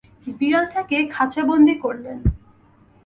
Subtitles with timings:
[0.39, 2.17] বিড়ালটাকে খাঁচাবন্দী করলেন।